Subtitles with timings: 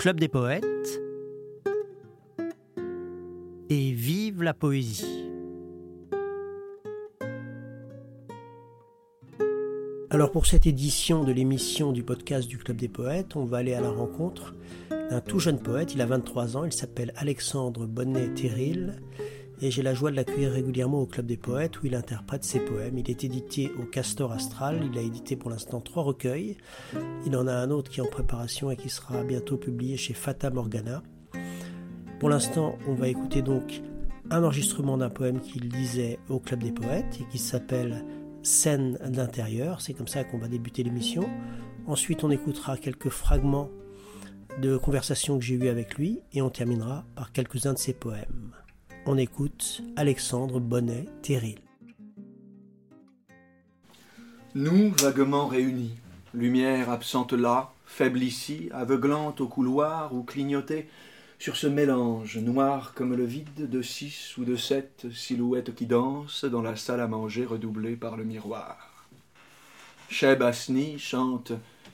[0.00, 0.98] Club des poètes
[3.68, 5.28] et vive la poésie.
[10.08, 13.74] Alors pour cette édition de l'émission du podcast du Club des poètes, on va aller
[13.74, 14.54] à la rencontre
[14.88, 19.02] d'un tout jeune poète, il a 23 ans, il s'appelle Alexandre Bonnet-Terril
[19.62, 22.60] et j'ai la joie de l'accueillir régulièrement au Club des Poètes où il interprète ses
[22.60, 22.96] poèmes.
[22.98, 26.56] Il est édité au Castor Astral, il a édité pour l'instant trois recueils.
[27.26, 30.14] Il en a un autre qui est en préparation et qui sera bientôt publié chez
[30.14, 31.02] Fata Morgana.
[32.18, 33.82] Pour l'instant, on va écouter donc
[34.30, 38.04] un enregistrement d'un poème qu'il lisait au Club des Poètes et qui s'appelle
[38.42, 39.82] Scène d'intérieur.
[39.82, 41.28] C'est comme ça qu'on va débuter l'émission.
[41.86, 43.68] Ensuite, on écoutera quelques fragments
[44.60, 48.49] de conversations que j'ai eues avec lui et on terminera par quelques-uns de ses poèmes.
[49.06, 51.58] On écoute Alexandre Bonnet Terril.
[54.54, 55.94] Nous, vaguement réunis,
[56.34, 60.86] lumière absente là, faible ici, aveuglante au couloir ou clignotée
[61.38, 66.44] sur ce mélange noir comme le vide de six ou de sept silhouettes qui dansent
[66.44, 69.06] dans la salle à manger redoublée par le miroir.
[70.10, 71.52] Sheb Asni chante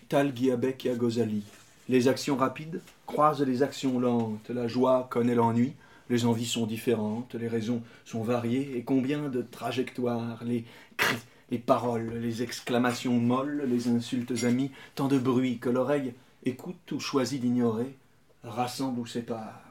[0.09, 1.45] Talgiabek Gozali.
[1.89, 5.75] Les actions rapides croisent les actions lentes, la joie connaît l'ennui,
[6.11, 10.65] les envies sont différentes, les raisons sont variées, et combien de trajectoires, les
[10.97, 11.17] cris,
[11.51, 17.01] les paroles, les exclamations molles, les insultes amies, tant de bruit que l'oreille écoute ou
[17.01, 17.97] choisit d'ignorer,
[18.45, 19.63] rassemble ou sépare.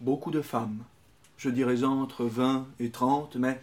[0.00, 0.82] Beaucoup de femmes,
[1.38, 3.60] je dirais entre vingt et trente, mais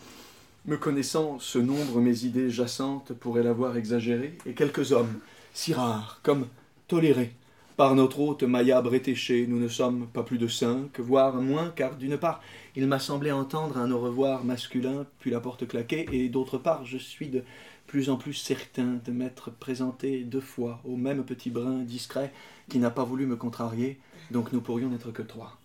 [0.66, 5.20] me connaissant ce nombre, mes idées jacentes pourraient l'avoir exagéré, et quelques hommes,
[5.54, 6.48] si rares, comme
[6.88, 7.34] tolérés,
[7.80, 11.96] par notre hôte Maya Bretéché, nous ne sommes pas plus de cinq, voire moins, car
[11.96, 12.42] d'une part,
[12.76, 16.86] il m'a semblé entendre un au revoir masculin, puis la porte claquer, et d'autre part,
[16.86, 17.42] je suis de
[17.88, 22.34] plus en plus certain de m'être présenté deux fois au même petit brin discret
[22.70, 23.98] qui n'a pas voulu me contrarier,
[24.30, 25.58] donc nous pourrions n'être que trois.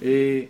[0.00, 0.48] Et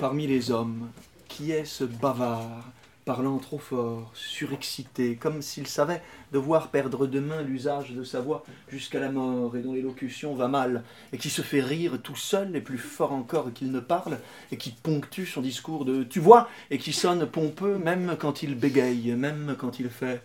[0.00, 0.90] parmi les hommes,
[1.28, 2.72] qui est ce bavard
[3.04, 8.98] parlant trop fort, surexcité, comme s'il savait devoir perdre demain l'usage de sa voix jusqu'à
[8.98, 12.60] la mort, et dont l'élocution va mal, et qui se fait rire tout seul, et
[12.60, 14.18] plus fort encore qu'il ne parle,
[14.52, 18.54] et qui ponctue son discours de tu vois, et qui sonne pompeux même quand il
[18.54, 20.22] bégaye, même quand il fait.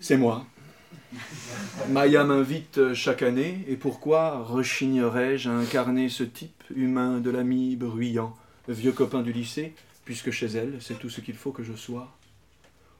[0.00, 0.46] C'est moi.
[1.90, 8.34] Maya m'invite chaque année, et pourquoi rechignerais-je à incarner ce type humain de l'ami bruyant?
[8.68, 9.74] Vieux copain du lycée,
[10.04, 12.08] puisque chez elle, c'est tout ce qu'il faut que je sois.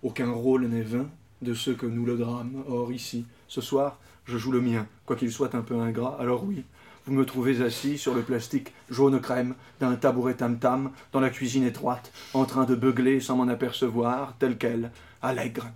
[0.03, 1.09] Aucun rôle n'est vain
[1.43, 2.65] de ceux que nous le drame.
[2.69, 6.65] Or, ici, ce soir, je joue le mien, quoiqu'il soit un peu ingrat, alors oui,
[7.07, 11.65] vous me trouvez assis sur le plastique jaune crème d'un tabouret tam-tam dans la cuisine
[11.65, 15.69] étroite, en train de beugler sans m'en apercevoir, tel quel, allègre,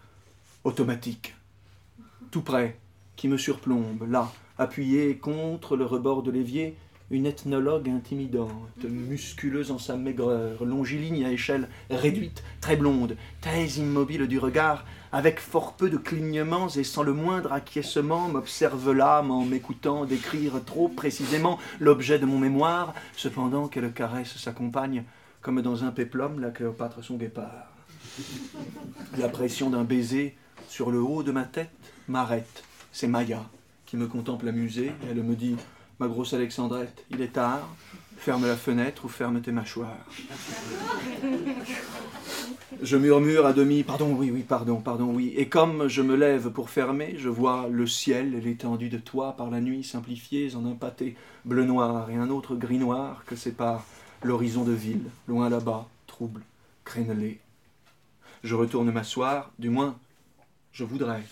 [0.63, 1.35] automatique.
[2.31, 2.79] Tout près,
[3.17, 6.77] qui me surplombe, là, appuyé contre le rebord de l'évier,
[7.11, 14.27] une ethnologue intimidante, musculeuse en sa maigreur, longiligne à échelle réduite, très blonde, très immobile
[14.27, 19.45] du regard, avec fort peu de clignements et sans le moindre acquiescement, m'observe l'âme en
[19.45, 25.05] m'écoutant décrire trop précisément l'objet de mon mémoire, cependant qu'elle caresse sa compagne
[25.43, 27.71] comme dans un péplum la Cléopâtre son guépard.
[29.17, 30.35] La pression d'un baiser
[30.69, 31.71] sur le haut de ma tête
[32.09, 32.65] m'arrête.
[32.91, 33.45] C'est Maya
[33.85, 34.91] qui me contemple amusée.
[35.09, 35.55] Elle me dit
[35.99, 37.69] Ma grosse Alexandrette, il est tard.
[38.19, 40.05] Ferme la fenêtre ou ferme tes mâchoires.
[42.83, 45.33] Je murmure à demi, pardon, oui, oui, pardon, pardon, oui.
[45.37, 49.37] Et comme je me lève pour fermer, je vois le ciel et l'étendue de toit
[49.37, 53.85] par la nuit simplifiés en un pâté bleu-noir et un autre gris-noir que sépare
[54.23, 56.43] l'horizon de ville, loin là-bas, trouble,
[56.85, 57.39] crénelé.
[58.43, 59.97] Je retourne m'asseoir, du moins,
[60.73, 61.23] je voudrais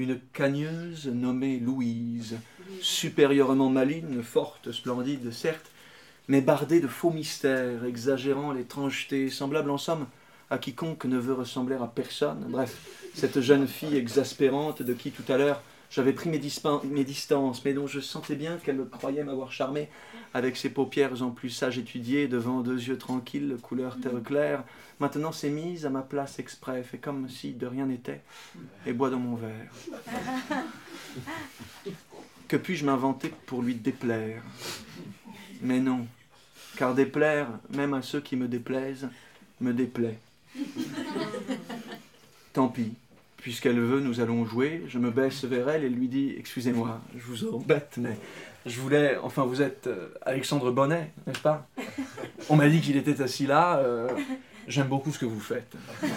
[0.00, 2.38] une cagneuse nommée Louise,
[2.80, 5.70] supérieurement maligne, forte, splendide, certes,
[6.26, 10.06] mais bardée de faux mystères, exagérant l'étrangeté, semblable en somme
[10.48, 12.46] à quiconque ne veut ressembler à personne.
[12.48, 12.78] Bref,
[13.14, 17.86] cette jeune fille exaspérante de qui tout à l'heure j'avais pris mes, distances, mais dont
[17.86, 19.88] je sentais bien qu'elle croyait m'avoir charmé,
[20.32, 24.64] avec ses paupières en plus sages étudiées, devant deux yeux tranquilles, couleur terre claire,
[25.00, 28.20] maintenant s'est mise à ma place exprès, fait comme si de rien n'était,
[28.86, 29.72] et boit dans mon verre.
[32.46, 34.42] Que puis-je m'inventer pour lui déplaire?
[35.62, 36.06] Mais non,
[36.76, 39.08] car déplaire, même à ceux qui me déplaisent,
[39.60, 40.18] me déplaît.
[42.52, 42.94] Tant pis,
[43.40, 44.82] puisqu'elle veut, nous allons jouer.
[44.88, 48.16] Je me baisse vers elle et lui dis Excusez-moi, je vous embête, mais
[48.66, 49.16] je voulais.
[49.22, 51.66] Enfin, vous êtes euh, Alexandre Bonnet, n'est-ce pas?
[52.48, 53.78] On m'a dit qu'il était assis là.
[53.78, 54.08] Euh,
[54.68, 55.74] j'aime beaucoup ce que vous faites.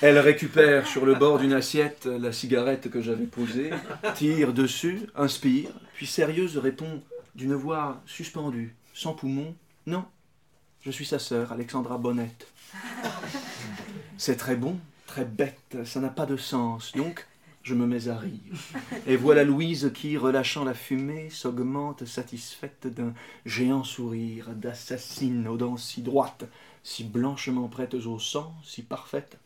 [0.00, 3.70] Elle récupère sur le bord d'une assiette la cigarette que j'avais posée,
[4.16, 7.00] tire dessus, inspire, puis sérieuse répond
[7.36, 9.54] d'une voix suspendue, sans poumon
[9.86, 10.04] Non,
[10.84, 12.48] je suis sa sœur, Alexandra Bonnette.
[14.16, 16.92] C'est très bon, très bête, ça n'a pas de sens.
[16.92, 17.26] Donc,
[17.62, 18.40] je me mets à rire.
[19.06, 23.14] Et voilà Louise qui, relâchant la fumée, s'augmente satisfaite d'un
[23.46, 26.44] géant sourire, d'assassine aux dents si droites,
[26.82, 29.38] si blanchement prêtes au sang, si parfaites,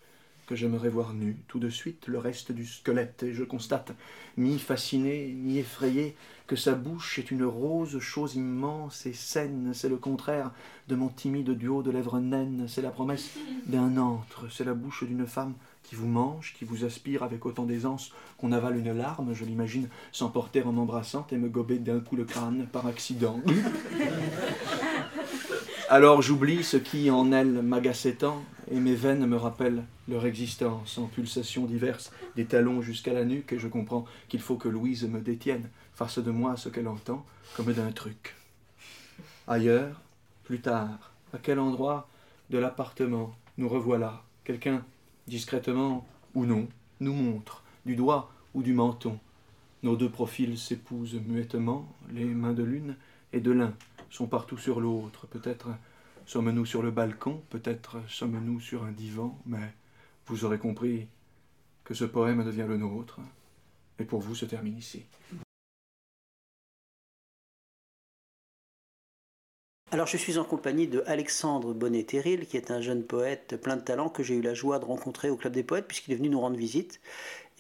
[0.47, 1.37] que j'aimerais voir nu.
[1.49, 3.93] Tout de suite le reste du squelette, et je constate,
[4.37, 6.15] mi-fasciné, mi-effrayé,
[6.47, 10.53] que sa bouche est une rose chose immense et saine, c'est le contraire
[10.89, 13.31] de mon timide duo de lèvres naines, c'est la promesse
[13.67, 17.65] d'un antre, c'est la bouche d'une femme qui vous mange, qui vous aspire avec autant
[17.65, 22.17] d'aisance qu'on avale une larme, je l'imagine s'emporter en m'embrassant et me gober d'un coup
[22.17, 23.41] le crâne par accident.
[25.89, 28.43] Alors j'oublie ce qui en elle m'agaçait tant,
[28.73, 33.53] et mes veines me rappellent leur existence en pulsations diverses, des talons jusqu'à la nuque,
[33.53, 37.25] et je comprends qu'il faut que Louise me détienne, face de moi ce qu'elle entend,
[37.55, 38.35] comme d'un truc.
[39.47, 40.01] Ailleurs,
[40.43, 42.09] plus tard, à quel endroit
[42.51, 44.85] de l'appartement nous revoilà, quelqu'un,
[45.29, 46.05] discrètement
[46.35, 46.67] ou non,
[46.99, 49.21] nous montre, du doigt ou du menton.
[49.85, 52.97] Nos deux profils s'épousent muettement, les mains de l'une
[53.33, 53.73] et de l'un
[54.17, 55.27] sont partout sur l'autre.
[55.27, 55.69] Peut-être
[56.25, 59.75] sommes-nous sur le balcon, peut-être sommes-nous sur un divan, mais
[60.27, 61.07] vous aurez compris
[61.85, 63.21] que ce poème devient le nôtre,
[63.99, 65.05] et pour vous se termine ici.
[69.93, 73.83] Alors je suis en compagnie de Alexandre Bonnet-Terril, qui est un jeune poète plein de
[73.83, 76.31] talent que j'ai eu la joie de rencontrer au Club des Poètes, puisqu'il est venu
[76.31, 77.01] nous rendre visite,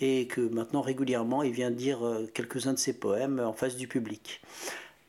[0.00, 3.87] et que maintenant régulièrement il vient dire euh, quelques-uns de ses poèmes en face du
[3.88, 4.41] public.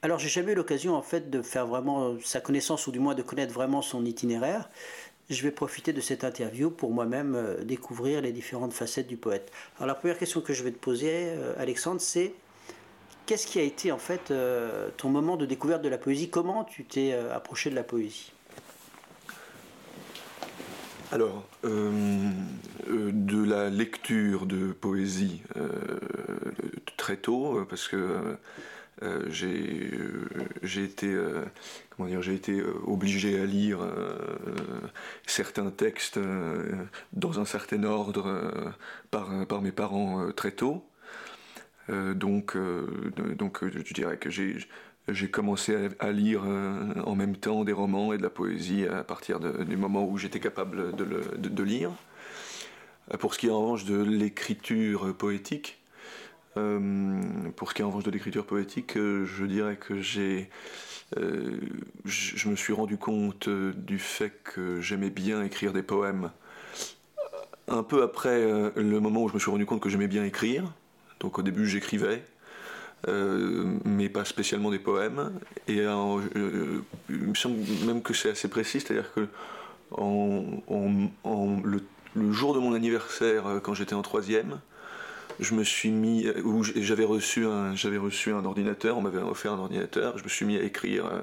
[0.04, 3.00] Alors j'ai jamais eu l'occasion en fait de faire vraiment euh, sa connaissance ou du
[3.00, 4.70] moins de connaître vraiment son itinéraire.
[5.30, 9.52] Je vais profiter de cette interview pour moi-même euh, découvrir les différentes facettes du poète.
[9.78, 12.36] Alors la première question que je vais te poser, euh, Alexandre, c'est
[13.26, 14.32] qu'est-ce qui a été en fait
[14.98, 16.30] ton moment de découverte de la poésie?
[16.30, 18.32] Comment tu t'es approché de la poésie?
[21.12, 25.42] Alors, de la lecture de poésie
[26.96, 28.38] très tôt, parce que
[29.04, 30.28] euh, j'ai euh,
[30.64, 31.46] j'ai été euh,
[31.92, 33.80] comment dire j'ai été obligé à lire
[35.28, 36.20] certains textes
[37.14, 38.74] dans un certain ordre
[39.12, 40.84] par mes parents très tôt
[41.90, 42.58] donc
[43.38, 48.24] donc je dirais que j'ai commencé à, lire en même temps des romans et de
[48.24, 51.92] la poésie à partir du moment où j'étais capable de, lire.
[53.20, 55.80] Pour ce qui est en revanche de l'écriture poétique,
[56.58, 56.80] euh,
[57.56, 60.50] pour ce qui est en revanche de l'écriture poétique, euh, je dirais que j'ai,
[61.18, 61.60] euh,
[62.06, 66.32] je me suis rendu compte du fait que j'aimais bien écrire des poèmes
[67.70, 70.64] un peu après le moment où je me suis rendu compte que j'aimais bien écrire.
[71.20, 72.24] Donc au début j'écrivais,
[73.06, 75.34] mais pas spécialement des poèmes.
[75.68, 75.84] Et il
[77.10, 79.28] me semble même que c'est assez précis, c'est-à-dire que
[79.98, 81.82] le,
[82.16, 84.62] le, jour de mon anniversaire, quand j'étais en troisième,
[85.40, 89.54] je me suis mis, où j'avais reçu un, j'avais reçu un ordinateur, on m'avait offert
[89.54, 91.22] un ordinateur, je me suis mis à écrire, euh,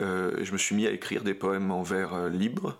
[0.00, 2.78] euh, je me suis mis à écrire des poèmes en vers euh, libre.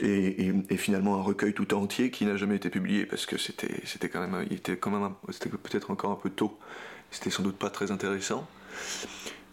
[0.00, 4.08] et, finalement un recueil tout entier qui n'a jamais été publié parce que c'était, c'était
[4.08, 6.58] quand même, il était quand même, c'était peut-être encore un peu tôt,
[7.10, 8.46] c'était sans doute pas très intéressant.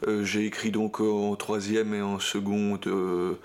[0.08, 3.36] Euh, j'ai écrit donc en troisième et en seconde euh,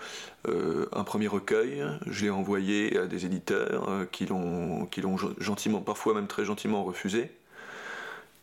[0.49, 1.85] euh, un premier recueil.
[2.07, 4.89] Je l'ai envoyé à des éditeurs qui l'ont
[5.39, 7.31] gentiment, parfois même très gentiment refusé.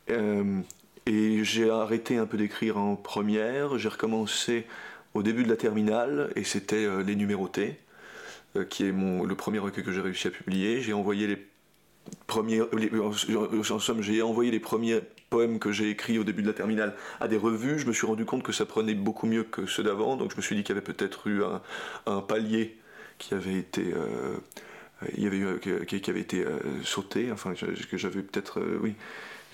[0.09, 3.77] et j'ai arrêté un peu d'écrire en première.
[3.77, 4.65] J'ai recommencé
[5.13, 7.79] au début de la terminale et c'était Les Numérotés,
[8.69, 10.81] qui est mon, le premier recueil que j'ai réussi à publier.
[10.81, 11.47] J'ai envoyé les
[12.27, 16.53] premiers, en somme, j'ai envoyé les premiers poèmes que j'ai écrits au début de la
[16.53, 17.79] terminale à des revues.
[17.79, 20.37] Je me suis rendu compte que ça prenait beaucoup mieux que ceux d'avant, donc je
[20.37, 21.41] me suis dit qu'il y avait peut-être eu
[22.05, 22.77] un, palier
[23.17, 24.37] qui avait été, euh,
[25.85, 28.93] qui, avait été euh, sauté, enfin que j'avais peut-être, euh, oui,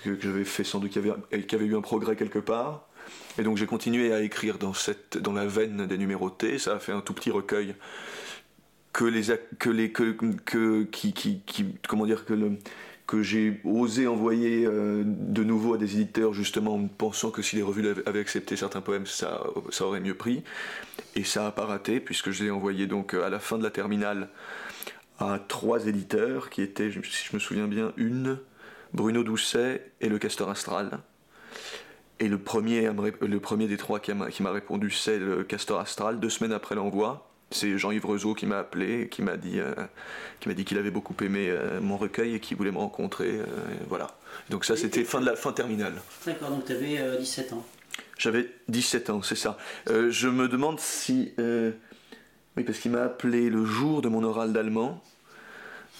[0.04, 1.10] que, j'avais fait sans doute qu'il y,
[1.54, 2.86] avait, eu un progrès quelque part.
[3.38, 6.58] Et donc j'ai continué à écrire dans, cette, dans la veine des numérotés.
[6.58, 7.74] Ça a fait un tout petit recueil
[8.94, 9.24] que les
[9.58, 10.86] que les que,
[11.88, 12.52] comment dire que le
[13.06, 17.56] que j'ai osé envoyer euh, de nouveau à des éditeurs justement en pensant que si
[17.56, 20.42] les revues avaient accepté certains poèmes ça, ça aurait mieux pris.
[21.14, 23.70] Et ça a pas raté puisque je l'ai envoyé donc à la fin de la
[23.70, 24.28] terminale
[25.18, 28.38] à trois éditeurs qui étaient si je me souviens bien une
[28.94, 30.98] Bruno Doucet et le Castor Astral.
[32.20, 36.20] Et le premier, le premier des trois qui m'a répondu c'est le Castor Astral.
[36.20, 39.60] Deux semaines après l'envoi C'est Jean-Yves Rezeau qui m'a appelé, qui m'a dit,
[40.40, 43.38] qui m'a dit qu'il avait beaucoup aimé mon recueil et qu'il voulait me rencontrer.
[43.88, 44.08] voilà.
[44.50, 45.94] Donc ça, c'était fin de la fin terminale.
[46.26, 47.64] D'accord, donc tu avais 17 ans.
[48.18, 49.56] J'avais 17 ans, c'est ça.
[49.86, 55.02] je me demande si, oui, parce qu'il m'a appelé le jour de mon oral d'allemand.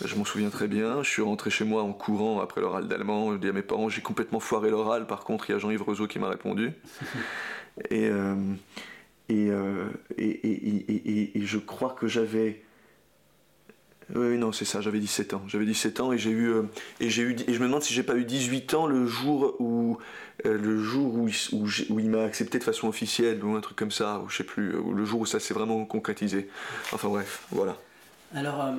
[0.05, 1.03] Je m'en souviens très bien.
[1.03, 3.33] Je suis rentré chez moi en courant après l'oral d'allemand.
[3.33, 5.07] Je dis à mes parents, j'ai complètement foiré l'oral.
[5.07, 6.73] Par contre, il y a Jean-Yves Rezeau qui m'a répondu.
[7.91, 8.11] et,
[9.31, 9.89] euh, euh,
[10.19, 12.63] et, et, et, je crois que j'avais.
[14.15, 15.43] Oui, non, c'est ça, j'avais 17 ans.
[15.49, 16.63] J'avais 17 ans et j'ai eu, euh,
[17.01, 19.57] et j'ai eu, et je me demande si j'ai pas eu 18 ans le jour
[19.61, 19.97] où,
[20.45, 24.21] le jour où, où, il m'a accepté de façon officielle ou un truc comme ça,
[24.21, 26.51] ou je sais plus, le jour où ça s'est vraiment concrétisé.
[26.93, 27.79] Enfin bref, voilà.
[28.35, 28.75] Alors,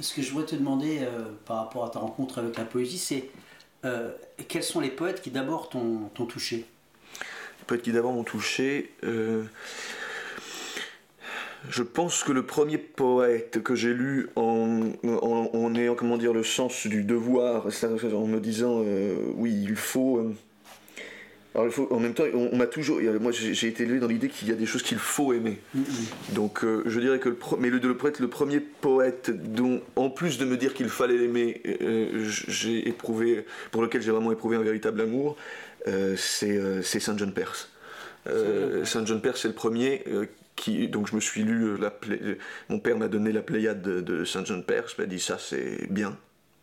[0.00, 2.98] ce que je voudrais te demander euh, par rapport à ta rencontre avec la poésie,
[2.98, 3.30] c'est
[3.84, 4.10] euh,
[4.48, 6.66] quels sont les poètes qui d'abord t'ont touché?
[7.82, 8.92] Qui d'abord m'ont touché.
[9.02, 9.42] Euh,
[11.68, 16.44] je pense que le premier poète que j'ai lu en, en, ayant comment dire le
[16.44, 18.84] sens du devoir, en me disant
[19.36, 20.32] oui il faut
[21.56, 23.00] alors, il faut, en même temps, on, m'a toujours.
[23.18, 25.58] Moi, j'ai été élevé dans l'idée qu'il y a des choses qu'il faut aimer.
[25.74, 26.34] Mm-hmm.
[26.34, 30.36] Donc, euh, je dirais que le, mais le, le, le premier poète dont, en plus
[30.36, 34.62] de me dire qu'il fallait l'aimer, euh, j'ai éprouvé, pour lequel j'ai vraiment éprouvé un
[34.62, 35.65] véritable amour, euh,
[36.16, 37.68] c'est Saint John Perse.
[38.84, 40.04] Saint John Perse, c'est le premier.
[40.56, 41.92] Qui, donc je me suis lu, la
[42.70, 45.86] mon père m'a donné la Pléiade de, Saint John Perse, il m'a dit ça c'est
[45.90, 46.16] bien,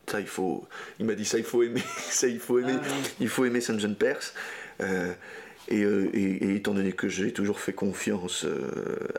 [0.08, 0.68] ça il faut,
[1.00, 3.62] il m'a dit ça il faut aimer, ça il faut aimer, ah il faut aimer
[3.62, 4.34] Saint John Perse.
[4.82, 5.14] Euh,
[5.72, 8.70] euh, et, étant donné que j'ai toujours fait confiance euh,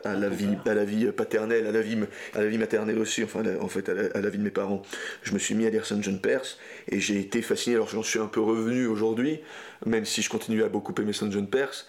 [0.03, 1.97] à, la vie, à la vie paternelle, à la vie,
[2.33, 4.83] à la vie maternelle aussi, enfin en fait à la, vie de mes parents,
[5.23, 6.57] je me suis mis à lire Saint John Perse
[6.89, 7.75] et j'ai été fasciné.
[7.75, 9.39] Alors j'en suis un peu revenu aujourd'hui,
[9.85, 11.87] même si je continue à beaucoup aimer Saint John Perse,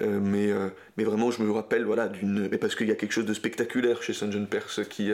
[0.00, 0.50] mais,
[0.96, 4.02] mais vraiment je me rappelle voilà d'une, parce qu'il y a quelque chose de spectaculaire
[4.02, 5.10] chez Saint John Perse qui,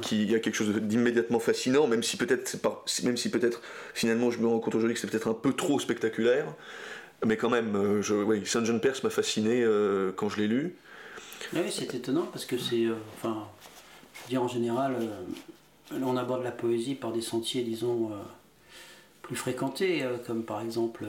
[0.00, 2.56] qui il y a quelque chose d'immédiatement fascinant, même si peut-être
[3.04, 3.62] même si peut-être
[3.94, 6.46] finalement je me rends compte aujourd'hui que c'est peut-être un peu trop spectaculaire.
[7.26, 10.48] Mais quand même, euh, je, oui, Saint John Perse m'a fasciné euh, quand je l'ai
[10.48, 10.74] lu.
[11.52, 12.86] Oui, c'est étonnant parce que c'est.
[12.86, 13.46] Euh, enfin,
[14.14, 14.96] je veux dire, en général,
[15.92, 18.10] on aborde la poésie par des sentiers, disons,
[19.22, 21.04] plus fréquentés, comme par exemple.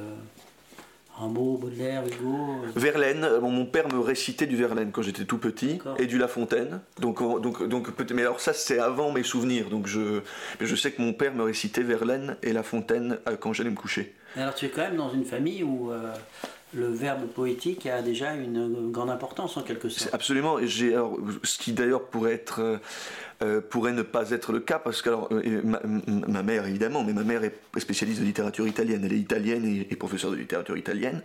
[1.14, 2.64] Rimbaud, Baudelaire, Hugo.
[2.76, 6.80] Verlaine, mon père me récitait du Verlaine quand j'étais tout petit et du La Fontaine.
[7.00, 9.70] Donc, donc, donc mais alors ça c'est avant mes souvenirs.
[9.70, 10.22] Donc je,
[10.62, 14.16] je sais que mon père me récitait Verlaine et La Fontaine quand j'allais me coucher.
[14.38, 16.14] Alors tu es quand même dans une famille où euh,
[16.74, 20.14] le verbe poétique a déjà une grande importance en quelque sorte.
[20.14, 20.58] Absolument.
[20.64, 20.96] J'ai,
[21.44, 22.78] ce qui d'ailleurs pourrait être euh,
[23.44, 25.30] euh, pourrait ne pas être le cas parce que alors,
[25.64, 29.04] ma, mère évidemment, mais ma mère est spécialiste de littérature italienne.
[29.04, 31.22] Elle est italienne et, professeure de littérature italienne,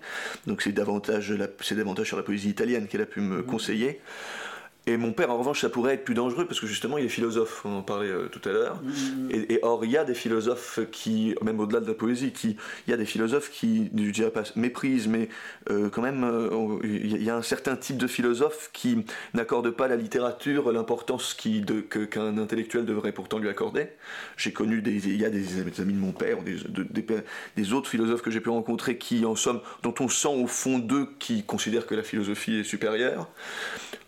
[0.46, 3.46] donc c'est davantage c'est davantage sur la poésie italienne qu'elle a pu me mmh.
[3.46, 4.00] conseiller.
[4.88, 7.08] Et mon père, en revanche, ça pourrait être plus dangereux parce que justement, il est
[7.08, 8.80] philosophe, on en parlait euh, tout à l'heure.
[8.82, 9.30] Mm.
[9.32, 12.90] Et, or, il y a des philosophes qui, même au-delà de la poésie, qui, il
[12.92, 15.28] y a des philosophes qui, je dirais pas méprisent, mais
[15.70, 19.86] euh, quand même, euh, il y a un certain type de philosophe qui n'accorde pas
[19.86, 23.88] à la littérature l'importance de, qu'un intellectuel devrait pourtant lui accorder.
[24.36, 26.58] J'ai connu des, il y a des, amis de mon père, des,
[27.56, 30.78] des, autres philosophes que j'ai pu rencontrer qui, en somme, dont on sent au fond
[30.78, 33.28] d'eux qui considèrent que la philosophie est supérieure.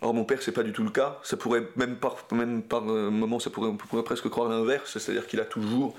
[0.01, 1.19] Or, mon père, c'est pas du tout le cas.
[1.23, 4.97] Ça pourrait, même par, même par euh, moment, ça pourrait, on pourrait presque croire l'inverse.
[4.97, 5.95] C'est-à-dire qu'il a toujours,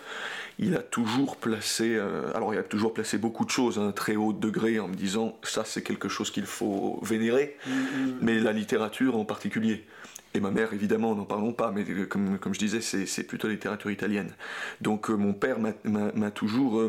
[0.59, 3.93] il a toujours placé, euh, alors il a toujours placé beaucoup de choses à un
[3.93, 8.13] très haut degré en me disant ça, c'est quelque chose qu'il faut vénérer, mm-hmm.
[8.21, 9.85] mais la littérature en particulier.
[10.33, 13.49] Et ma mère, évidemment, n'en parlons pas, mais euh, comme, comme je disais, c'est plutôt
[13.49, 14.33] la littérature italienne.
[14.81, 16.89] Donc mon père m'a toujours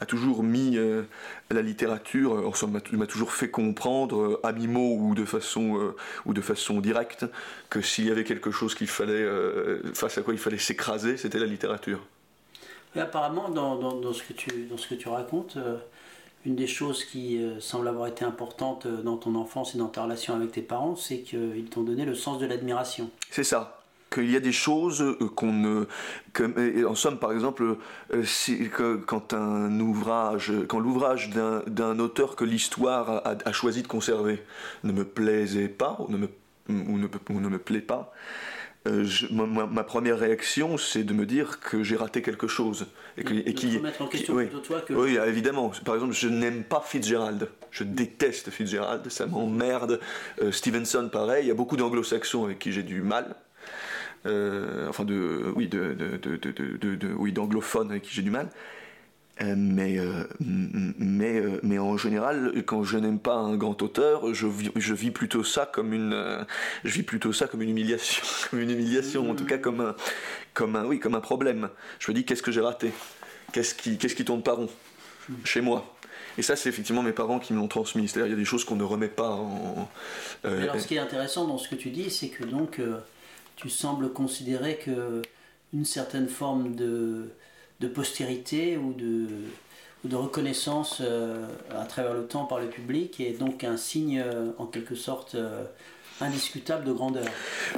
[0.00, 1.02] a toujours mis euh,
[1.50, 5.96] la littérature, en somme, m'a toujours fait comprendre, euh, à mi-mot ou de façon euh,
[6.24, 7.26] ou de façon directe,
[7.68, 9.26] que s'il y avait quelque chose qu'il fallait,
[9.94, 12.00] face à quoi il fallait s'écraser, c'était la littérature.
[12.96, 15.56] Et apparemment, dans, dans, ce que tu, dans ce que tu racontes,
[16.44, 20.34] une des choses qui semble avoir été importante dans ton enfance et dans ta relation
[20.34, 23.10] avec tes parents, c'est qu'ils t'ont donné le sens de l'admiration.
[23.30, 23.79] C'est ça
[24.10, 25.86] qu'il y a des choses euh, qu'on ne.
[26.84, 27.76] en somme, par exemple,
[28.12, 34.42] euh, quand un ouvrage, quand l'ouvrage d'un auteur que l'histoire a, choisi de conserver
[34.84, 36.28] ne me plaisait pas, ou ne me,
[36.68, 38.12] ou ne, me plaît pas,
[38.88, 42.86] euh, ma, première réaction, c'est de me dire que j'ai raté quelque chose.
[43.18, 44.94] Et, que, et qui, en question oui, toi que...
[44.94, 45.70] oui, évidemment.
[45.84, 47.48] Par exemple, je n'aime pas Fitzgerald.
[47.70, 50.00] Je déteste Fitzgerald, ça m'emmerde.
[50.50, 51.44] Stevenson, pareil.
[51.44, 53.36] Il y a beaucoup d'anglo-saxons avec qui j'ai du mal.
[54.26, 58.50] Euh, enfin de, oui, de, de, de oui, d'anglophones avec qui j'ai du mal.
[59.42, 64.34] Euh, mais, euh, mais, euh, mais en général, quand je n'aime pas un grand auteur,
[64.34, 66.44] je vis, je vis plutôt ça comme une,
[66.84, 69.96] je vis plutôt ça comme une humiliation, comme une humiliation, en tout cas comme un,
[70.52, 71.70] comme un, oui, comme un problème.
[72.00, 72.92] Je me dis qu'est-ce que j'ai raté,
[73.52, 74.68] qu'est-ce qui, qu'est-ce qui tourne pas rond?
[75.44, 75.94] Chez moi.
[76.36, 78.08] Et ça, c'est effectivement mes parents qui me l'ont transmis.
[78.08, 79.88] C'est-à-dire, il y a des choses qu'on ne remet pas en.
[80.44, 82.80] alors, ce qui est intéressant dans ce que tu dis, c'est que donc,
[83.60, 85.22] tu sembles considérer que
[85.72, 87.30] une certaine forme de
[87.80, 89.26] de postérité ou de,
[90.04, 94.52] de reconnaissance euh, à travers le temps par le public et donc un signe euh,
[94.58, 95.64] en quelque sorte euh,
[96.22, 97.24] indiscutable de grandeur.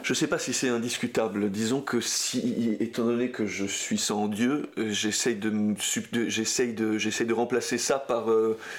[0.03, 1.51] Je ne sais pas si c'est indiscutable.
[1.51, 6.99] Disons que si, étant donné que je suis sans Dieu, j'essaye de, de j'essaye de,
[6.99, 8.27] j'essaye de remplacer ça par,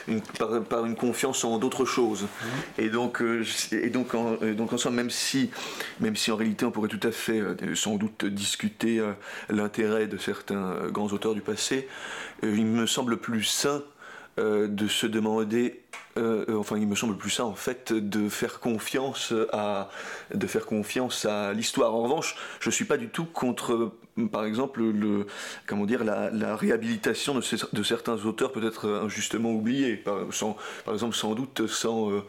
[0.08, 2.24] une, par, une confiance en d'autres choses.
[2.24, 2.82] Mmh.
[2.82, 3.24] Et donc,
[3.72, 5.50] et donc, en, donc en même si,
[6.00, 7.42] même si en réalité on pourrait tout à fait,
[7.76, 9.02] sans doute, discuter
[9.50, 11.88] l'intérêt de certains grands auteurs du passé,
[12.42, 13.84] il me semble plus sain
[14.38, 15.84] de se demander
[16.18, 19.90] euh, euh, enfin il me semble plus ça en fait de faire confiance à
[20.34, 21.96] de faire confiance à l'histoire.
[21.96, 23.94] En revanche, je suis pas du tout contre
[24.32, 25.26] par exemple le
[25.66, 29.96] comment dire la, réhabilitation de, certains auteurs peut-être injustement oubliés.
[29.96, 32.22] Par, exemple sans doute sans euh,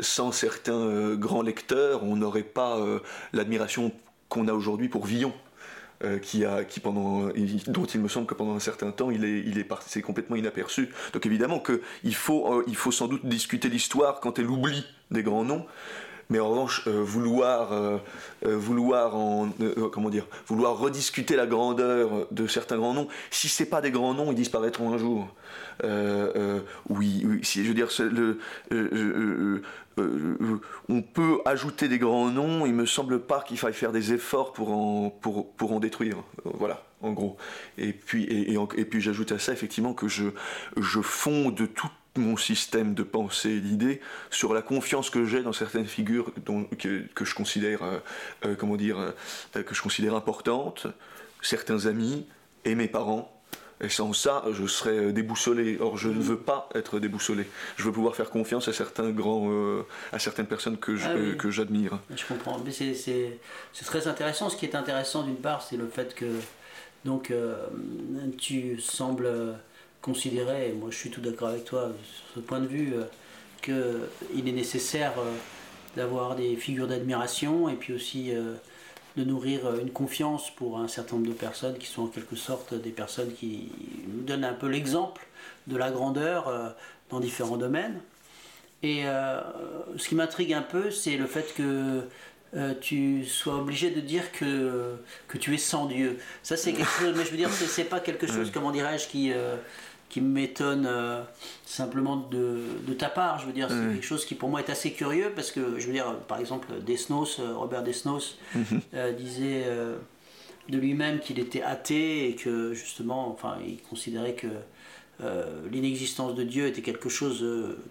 [0.00, 2.78] sans certains grands lecteurs, on n'aurait pas
[3.32, 3.92] l'admiration
[4.28, 5.32] qu'on a aujourd'hui pour Villon.
[6.02, 7.28] Euh, qui a, qui pendant,
[7.66, 10.34] dont il me semble que pendant un certain temps il est, il est passé complètement
[10.34, 10.88] inaperçu.
[11.12, 15.22] Donc évidemment qu'il faut, euh, il faut sans doute discuter l'histoire quand elle oublie des
[15.22, 15.66] grands noms,
[16.30, 18.00] mais en revanche, euh, vouloir,
[18.40, 19.50] vouloir, en,
[19.92, 24.14] comment dire, vouloir rediscuter la grandeur de certains grands noms, si c'est pas des grands
[24.14, 25.28] noms, ils disparaîtront un jour.
[26.88, 28.38] oui, je veux dire, le,
[30.88, 32.66] on peut ajouter des grands noms.
[32.66, 36.16] Il me semble pas qu'il faille faire des efforts pour en, pour, pour en détruire.
[36.44, 37.36] Voilà en gros.
[37.78, 40.26] Et puis, et, puis j'ajoute à ça effectivement que je,
[40.76, 45.52] je fonde tout mon système de pensée et d'idées sur la confiance que j'ai dans
[45.52, 46.32] certaines figures
[46.78, 47.98] que, que, je considère euh,
[48.44, 50.88] euh, comment dire euh, que je considère importantes
[51.40, 52.26] certains amis
[52.64, 53.39] et mes parents
[53.80, 55.78] et sans ça, je serais déboussolé.
[55.80, 57.46] Or, je ne veux pas être déboussolé.
[57.76, 59.50] Je veux pouvoir faire confiance à certains grands,
[60.12, 61.98] à certaines personnes que ah que j'admire.
[62.14, 62.60] Je comprends.
[62.64, 64.50] Mais c'est très intéressant.
[64.50, 66.26] Ce qui est intéressant d'une part, c'est le fait que
[67.04, 67.32] donc
[68.38, 69.28] tu sembles
[70.02, 73.04] considérer, et moi je suis tout d'accord avec toi sur ce point de vue, euh,
[73.62, 75.34] qu'il est nécessaire euh,
[75.96, 78.54] d'avoir des figures d'admiration et puis aussi euh,
[79.16, 82.74] de nourrir une confiance pour un certain nombre de personnes qui sont en quelque sorte
[82.74, 83.70] des personnes qui
[84.08, 85.26] nous donnent un peu l'exemple
[85.66, 86.74] de la grandeur
[87.10, 88.00] dans différents domaines.
[88.82, 89.02] Et
[89.96, 92.02] ce qui m'intrigue un peu, c'est le fait que
[92.80, 94.96] tu sois obligé de dire que,
[95.28, 96.18] que tu es sans Dieu.
[96.42, 99.32] Ça, c'est quelque chose, mais je veux dire, c'est pas quelque chose, comment dirais-je, qui,
[100.10, 101.22] qui m'étonne euh,
[101.64, 103.38] simplement de, de, ta part.
[103.38, 105.86] Je veux dire, c'est quelque chose qui pour moi est assez curieux parce que, je
[105.86, 108.64] veux dire, par exemple, Desnos, euh, Robert Desnos mhm.
[108.94, 109.64] euh, disait
[110.68, 114.48] de lui-même qu'il était athée et que justement, enfin, il considérait que
[115.70, 117.44] l'inexistence de Dieu était quelque chose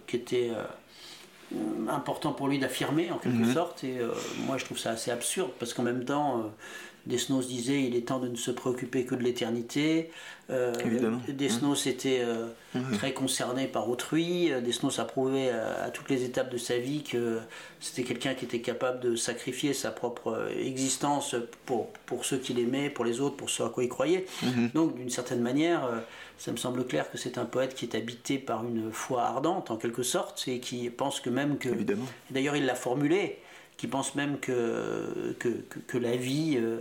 [0.06, 0.50] qui était
[1.88, 3.54] important pour lui d'affirmer en quelque mhm.
[3.54, 3.84] sorte.
[3.84, 3.98] Et
[4.46, 6.50] moi, je trouve ça assez absurde parce qu'en même temps
[7.06, 10.10] Desnos disait il est temps de ne se préoccuper que de l'éternité.
[10.50, 10.72] Euh,
[11.28, 11.88] Desnos mmh.
[11.88, 12.92] était euh, mmh.
[12.94, 14.50] très concerné par autrui.
[14.62, 17.38] Desnos a prouvé à, toutes les étapes de sa vie que
[17.80, 21.36] c'était quelqu'un qui était capable de sacrifier sa propre existence
[21.66, 24.26] pour, pour ceux qu'il aimait, pour les autres, pour ceux à quoi il croyait.
[24.42, 24.66] Mmh.
[24.74, 25.98] Donc d'une certaine manière, euh,
[26.38, 29.70] ça me semble clair que c'est un poète qui est habité par une foi ardente
[29.70, 31.68] en quelque sorte et qui pense que même que...
[32.30, 33.38] D'ailleurs il l'a formulé
[33.80, 35.48] qui pense même que, que,
[35.86, 36.80] que, la vie euh,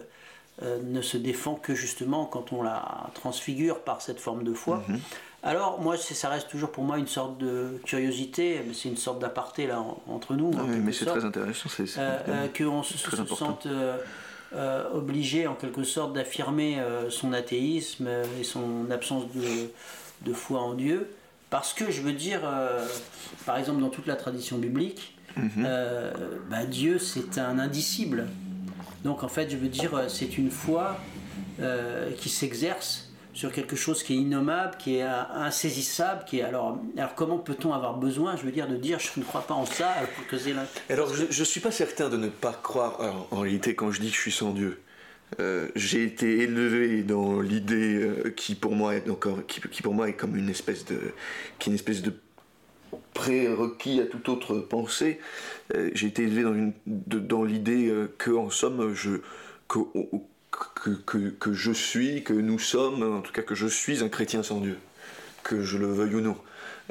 [0.61, 4.83] euh, ne se défend que justement quand on la transfigure par cette forme de foi.
[4.89, 4.99] Mhm.
[5.41, 9.19] Alors moi, ça reste toujours pour moi une sorte de curiosité, mais c'est une sorte
[9.19, 10.51] d'aparté là entre nous.
[10.51, 13.65] oui, mais c'est très intéressant, c'est euh, qu'on se, se sente
[14.93, 19.69] obligé en quelque sorte d'affirmer son athéisme et son absence de,
[20.29, 21.09] de, foi en Dieu,
[21.49, 22.41] parce que je veux dire,
[23.45, 25.65] par exemple dans toute la tradition biblique, Mhm.
[25.65, 26.11] Euh,
[26.49, 28.27] bah, Dieu, c'est un indicible.
[29.03, 30.99] Donc en fait, je veux dire, euh, c'est une foi
[31.61, 36.79] euh, qui s'exerce sur quelque chose qui est innommable, qui est insaisissable, qui est alors
[36.97, 39.65] alors comment peut-on avoir besoin, je veux dire, de dire je ne crois pas en
[39.65, 40.53] ça alors que c'est
[40.89, 42.99] Alors je, ne suis pas certain de ne pas croire.
[43.31, 44.81] en réalité, quand je dis que je suis sans Dieu,
[45.75, 50.13] j'ai été élevé dans l'idée qui pour moi est encore qui, qui, pour moi est
[50.13, 50.99] comme une espèce de
[51.59, 52.13] qui est une espèce de
[53.13, 55.19] prérequis à toute autre pensée.
[55.75, 58.93] Euh, j'ai été élevé dans, l'idée euh, que, en somme,
[59.67, 64.59] que, je suis, que nous sommes, en tout cas que je suis un chrétien sans
[64.59, 64.77] Dieu.
[65.43, 66.37] que je le veuille ou non.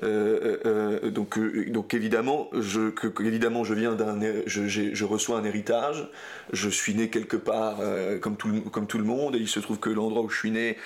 [0.02, 1.38] Euh, euh, euh, donc,
[1.70, 6.08] donc évidemment, je, évidemment, je viens d'un, je, reçois un héritage.
[6.52, 7.80] Je suis né quelque part
[8.20, 10.50] comme tout, comme tout le monde, et il se trouve que l'endroit où je suis
[10.50, 10.76] né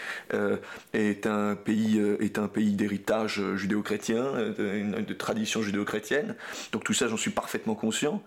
[0.92, 4.24] est un pays, est un pays d'héritage judéo-chrétien,
[4.58, 6.34] de, tradition judéo-chrétienne.
[6.72, 8.22] Donc tout ça, j'en suis parfaitement conscient.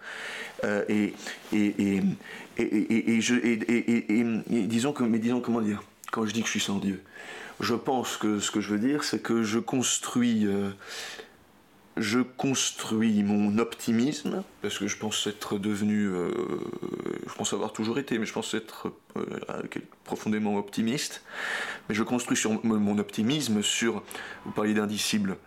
[0.64, 1.14] et,
[1.54, 2.02] et, et,
[2.58, 3.20] et,
[4.68, 7.02] disons que, mais disons comment dire, quand je dis que je suis sans Dieu
[7.60, 10.72] je pense que ce que je veux dire, c'est que je construis, euh,
[11.96, 16.30] je construis mon optimisme, parce que je pense être devenu, euh,
[17.28, 19.26] je pense avoir toujours été, mais je pense être euh,
[20.04, 21.24] profondément optimiste.
[21.88, 24.04] Mais je construis mon optimisme sur,
[24.46, 25.38] vous parliez d'indicible.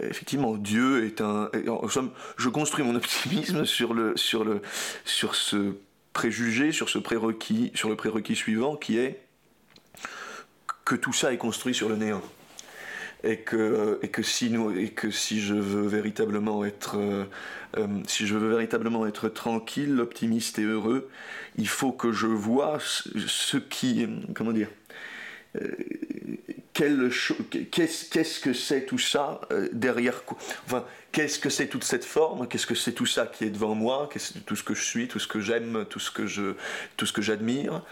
[0.00, 1.50] effectivement, Dieu est un.
[1.68, 4.60] En somme, je construis mon optimisme sur le, sur le,
[5.06, 5.74] sur ce
[6.12, 9.23] préjugé, sur ce prérequis, sur le prérequis suivant, qui est
[10.84, 12.22] que tout ça est construit sur le néant.
[13.26, 17.24] Et que, et que, si, nous, et que si je veux véritablement être euh,
[17.78, 21.08] euh, si je veux véritablement être tranquille, optimiste et heureux,
[21.56, 24.68] il faut que je vois ce, qui comment dire
[25.56, 25.70] euh,
[26.74, 29.40] qu'est-ce que c'est tout ça
[29.72, 30.22] derrière
[30.66, 33.76] enfin qu'est-ce que c'est toute cette forme qu'est-ce que c'est tout ça qui est devant
[33.76, 36.56] moi qu'est-ce tout ce que je suis tout ce que j'aime tout ce que
[36.96, 37.82] tout ce que j'admire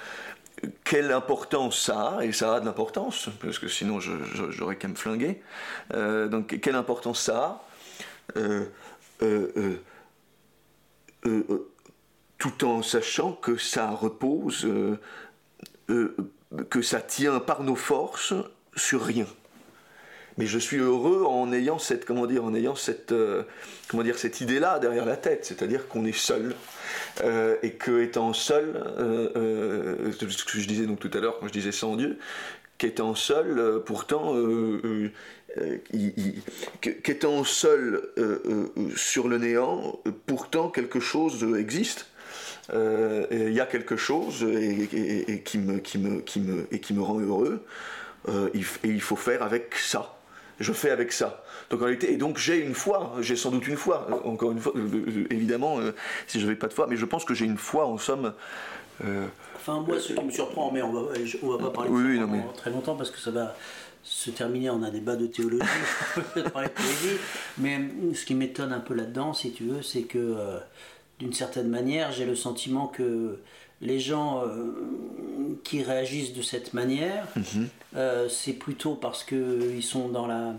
[0.84, 4.94] quelle importance ça a, et ça a de l'importance, parce que sinon j'aurais qu'à me
[4.94, 5.42] flinguer.
[5.94, 7.38] Euh, donc quelle importance ça
[8.36, 8.66] a, euh,
[9.22, 9.78] euh,
[12.38, 14.68] tout en sachant que ça repose,
[15.88, 18.34] que ça tient par nos forces
[18.76, 19.26] sur rien
[20.38, 23.14] mais je suis heureux en ayant cette comment dire en ayant cette
[23.88, 26.54] comment dire cette idée là derrière la tête c'est-à-dire qu'on est seul
[27.22, 31.46] euh, et que étant seul euh, ce que je disais donc tout à l'heure quand
[31.46, 32.18] je disais sans Dieu
[32.78, 34.34] qu'étant seul pourtant
[37.02, 38.02] qu'étant seul
[38.96, 42.06] sur le néant pourtant quelque chose existe.
[42.72, 47.64] Il y a quelque chose et qui me rend heureux.
[48.28, 50.21] Et il faut faire avec ça
[50.62, 51.42] je fais avec ça.
[51.70, 54.52] Donc en réalité, et donc j'ai une foi, j'ai sans doute une foi, euh, encore
[54.52, 55.78] une fois, euh, euh, évidemment,
[56.26, 58.32] si je n'avais pas de foi, mais je pense que j'ai une foi en somme.
[59.56, 62.26] Enfin, moi, ce qui me surprend, mais on va, on va pas parler de ça
[62.26, 62.44] mais...
[62.56, 63.54] très longtemps parce que ça va
[64.04, 65.64] se terminer en un débat de théologie,
[67.58, 67.80] mais
[68.14, 70.36] ce qui m'étonne un peu là-dedans, si tu veux, c'est que
[71.18, 73.38] d'une certaine manière, j'ai le sentiment que
[73.82, 77.68] les gens euh, qui réagissent de cette manière, mhm.
[77.96, 80.54] euh, c'est plutôt parce qu'ils sont dans la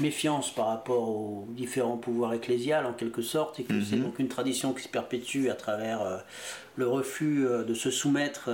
[0.00, 4.04] méfiance par rapport aux différents pouvoirs ecclésiales en quelque sorte, et que c'est mhm.
[4.04, 6.16] donc une tradition qui se perpétue à travers euh,
[6.76, 8.48] le refus de se soumettre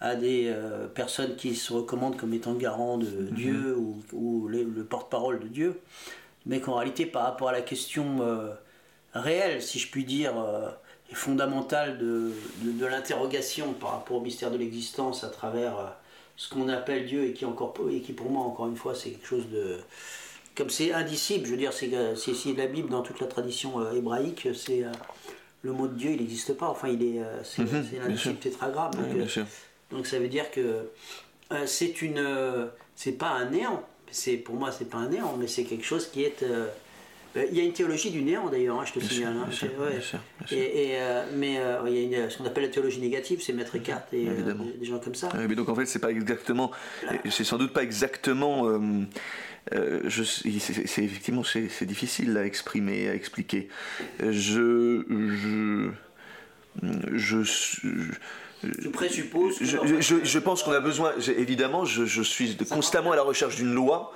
[0.00, 0.52] à des
[0.92, 3.30] personnes qui se recommandent comme étant garants de mhm.
[3.30, 3.76] Dieu
[4.12, 5.80] ou, le porte-parole de Dieu,
[6.46, 8.18] mais qu'en réalité par rapport à la question
[9.14, 10.34] réelle, si je puis dire,
[11.12, 15.86] fondamentale de, de, l'interrogation par rapport au mystère de l'existence à travers euh,
[16.36, 19.10] ce qu'on appelle Dieu et qui, encore, et qui pour moi, encore une fois, c'est
[19.10, 19.78] quelque chose de...
[20.56, 23.92] Comme c'est indicible, je veux dire, c'est de la Bible dans toute la tradition euh,
[23.92, 24.84] hébraïque, c'est...
[24.84, 24.92] Euh,
[25.62, 26.68] le mot de Dieu, il n'existe pas.
[26.68, 28.90] Enfin, il est, c'est, mm indicible tétragramme.
[28.90, 29.46] Donc,
[29.90, 30.90] donc, ça veut dire que
[31.64, 32.22] c'est une,
[32.94, 33.82] c'est pas un néant.
[34.10, 36.44] C'est pour moi, c'est pas un néant, mais c'est quelque chose qui est
[37.36, 39.36] il y a une théologie du néant d'ailleurs, hein, je te signale.
[40.52, 40.96] Et,
[41.34, 44.54] mais il y a ce qu'on appelle la théologie négative, c'est mettre écarte et euh,
[44.78, 45.30] des gens comme ça.
[45.48, 46.70] mais donc en fait, c'est pas exactement,
[47.28, 48.68] c'est sans doute pas exactement.
[48.68, 49.04] Euh,
[50.10, 53.68] c'est effectivement c'est difficile à exprimer, à expliquer.
[54.20, 55.90] Je, je,
[57.14, 58.12] je, je
[58.92, 59.58] présuppose.
[59.60, 64.12] Je, pense qu'on a besoin, évidemment, je, suis constamment à la recherche d'une loi,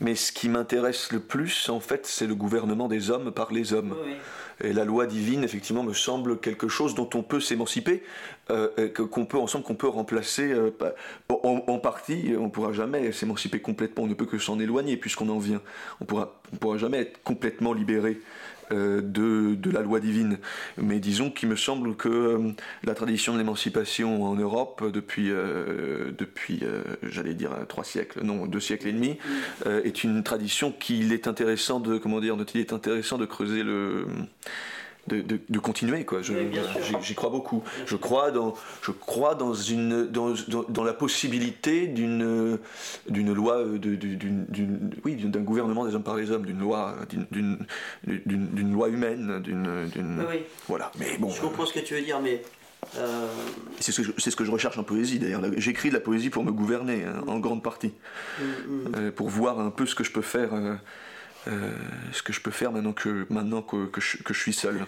[0.00, 3.72] mais ce qui m'intéresse le plus, en fait, c'est le gouvernement des hommes par les
[3.72, 3.94] hommes.
[4.64, 8.02] Et la loi divine, effectivement, me semble quelque chose dont on peut s'émanciper,
[8.50, 10.70] euh, qu'on peut ensemble, qu'on peut remplacer euh,
[11.28, 12.32] en, partie.
[12.38, 14.04] On ne pourra jamais s'émanciper complètement.
[14.04, 15.60] On ne peut que s'en éloigner puisqu'on en vient.
[16.00, 20.38] On ne pourra, on pourra jamais être complètement libéré euh, de, de, la loi divine.
[20.76, 22.52] Mais disons qu'il me semble que euh,
[22.84, 26.62] la tradition de l'émancipation en Europe depuis, euh, depuis
[27.02, 29.18] j'allais dire trois siècles, non deux siècles et demi,
[29.64, 34.06] est une tradition qu'il est intéressant de comment dire, il est intéressant de creuser le
[35.08, 36.20] de, continuer quoi.
[36.22, 37.62] J'y crois beaucoup.
[37.86, 40.34] Je crois dans, je crois dans une, dans,
[40.68, 42.58] dans, la possibilité d'une,
[43.08, 44.46] d'une loi, d'une,
[45.04, 46.96] oui, d'un gouvernement des hommes par les hommes, d'une loi,
[47.30, 47.58] d'une,
[48.04, 50.24] d'une, loi humaine, d'une,
[50.68, 50.90] voilà.
[50.98, 51.30] Mais bon.
[51.30, 52.42] Je comprends ce que tu veux dire, mais
[52.96, 53.26] Euh,
[53.80, 55.42] c'est ce, ce, que je recherche en poésie d'ailleurs.
[55.56, 57.92] J'écris de la poésie pour me gouverner, hein, en grande partie.
[58.38, 58.92] Mm, mm.
[58.96, 60.74] Euh, pour voir un peu ce que je peux faire, euh,
[61.46, 64.84] ce que je peux faire maintenant que, maintenant que, que, je, que, je, suis seul.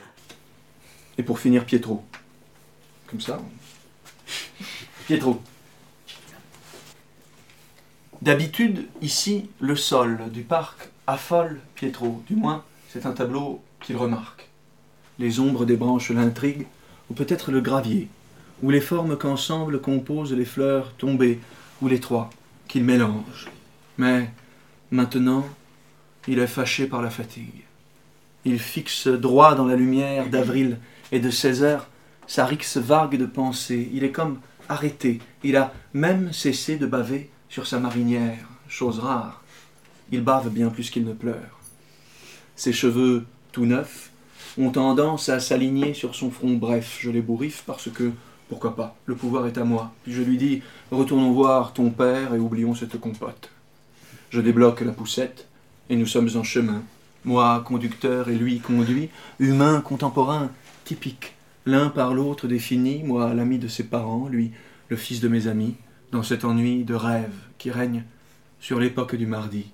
[1.17, 2.05] Et pour finir, Pietro.
[3.07, 3.41] Comme ça.
[5.07, 5.41] Pietro.
[8.21, 12.23] D'habitude, ici, le sol du parc affole Pietro.
[12.27, 14.49] Du moins, c'est un tableau qu'il remarque.
[15.19, 16.67] Les ombres des branches l'intriguent
[17.11, 18.09] ou peut-être le gravier,
[18.63, 21.41] ou les formes qu'ensemble composent les fleurs tombées,
[21.81, 22.31] ou les trois,
[22.67, 23.49] qu'il mélange.
[23.97, 24.31] Mais
[24.91, 25.45] maintenant,
[26.27, 27.65] il est fâché par la fatigue.
[28.45, 30.79] Il fixe droit dans la lumière d'avril
[31.13, 31.89] et de seize heures
[32.27, 33.89] sa rixe vague de pensée.
[33.93, 35.21] Il est comme arrêté.
[35.43, 39.43] Il a même cessé de baver sur sa marinière, chose rare.
[40.13, 41.59] Il bave bien plus qu'il ne pleure.
[42.57, 44.11] Ses cheveux tout neufs
[44.59, 46.55] ont tendance à s'aligner sur son front.
[46.55, 48.13] Bref, je les bourriffe parce que,
[48.49, 49.93] pourquoi pas, le pouvoir est à moi.
[50.03, 53.51] Puis je lui dis Retournons voir ton père et oublions cette compote.
[54.31, 55.47] Je débloque la poussette
[55.91, 56.83] et nous sommes en chemin.
[57.25, 60.51] Moi, conducteur, et lui, conduit, humain, contemporain,
[60.85, 61.35] typique.
[61.67, 64.53] L'un par l'autre défini, moi, l'ami de ses parents, lui,
[64.89, 65.75] le fils de mes amis,
[66.13, 68.05] dans cet ennui de rêve qui règne
[68.61, 69.67] sur l'époque du mardi.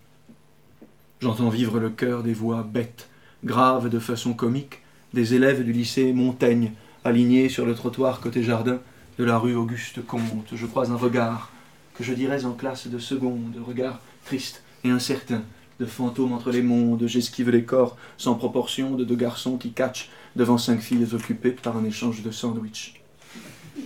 [1.20, 3.08] J'entends vivre le cœur des voix bêtes
[3.44, 4.80] grave de façon comique,
[5.12, 6.72] des élèves du lycée Montaigne,
[7.04, 8.80] alignés sur le trottoir côté jardin
[9.18, 10.48] de la rue Auguste Comte.
[10.54, 11.52] Je croise un regard
[11.94, 15.42] que je dirais en classe de seconde, regard triste et incertain,
[15.80, 20.10] de fantômes entre les mondes, j'esquive les corps sans proportion de deux garçons qui catchent
[20.36, 23.00] devant cinq filles occupées par un échange de sandwich.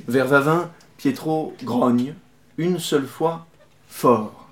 [0.07, 2.14] Vers Vavin, Pietro grogne,
[2.57, 3.46] une seule fois,
[3.88, 4.48] fort.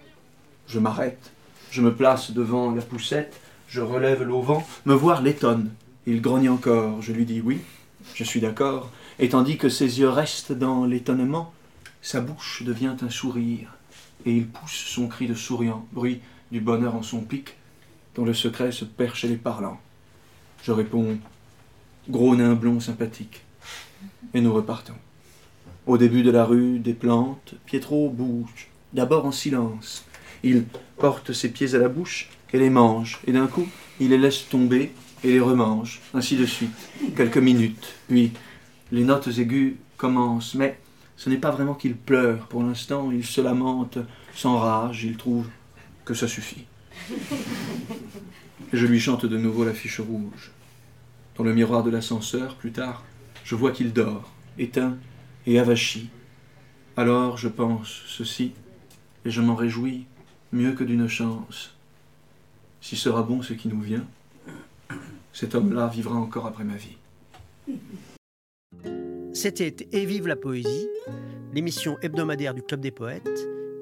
[0.66, 1.30] Je m'arrête,
[1.70, 5.70] je me place devant la poussette, je relève l'auvent, me voir l'étonne.
[6.06, 7.02] Il grogne encore.
[7.02, 7.60] Je lui dis oui,
[8.14, 8.90] je suis d'accord.
[9.18, 11.52] Et tandis que ses yeux restent dans l'étonnement,
[12.00, 13.74] sa bouche devient un sourire,
[14.24, 16.20] et il pousse son cri de souriant, bruit
[16.50, 17.56] du bonheur en son pic,
[18.14, 19.80] dont le secret se perd chez les parlants.
[20.62, 21.18] Je réponds
[22.08, 23.42] Gros nain blond sympathique.
[24.32, 24.94] Et nous repartons.
[25.86, 30.04] Au début de la rue des plantes, Pietro bouge, d'abord en silence.
[30.44, 30.64] Il
[30.98, 33.66] porte ses pieds à la bouche et les mange, et d'un coup,
[33.98, 34.92] il les laisse tomber
[35.24, 36.76] et les remange, ainsi de suite,
[37.16, 37.94] quelques minutes.
[38.08, 38.32] Puis,
[38.92, 40.78] les notes aiguës commencent, mais
[41.16, 42.46] ce n'est pas vraiment qu'il pleure.
[42.46, 43.98] Pour l'instant, il se lamente
[44.34, 45.48] sans rage, il trouve
[46.06, 46.64] que ça suffit.
[48.72, 50.52] Et je lui chante de nouveau la fiche rouge.
[51.36, 53.04] Dans le miroir de l'ascenseur, plus tard,
[53.44, 54.96] je vois qu'il dort, éteint
[55.46, 56.08] et avachi.
[56.96, 58.52] Alors je pense ceci,
[59.26, 60.06] et je m'en réjouis
[60.52, 61.74] mieux que d'une chance.
[62.80, 64.06] Si sera bon ce qui nous vient,
[65.32, 66.96] cet homme-là vivra encore après ma vie.
[69.34, 70.88] C'était Et vive la poésie,
[71.52, 73.55] l'émission hebdomadaire du Club des poètes.